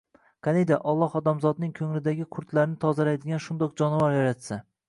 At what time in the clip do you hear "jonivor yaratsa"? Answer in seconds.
3.83-4.63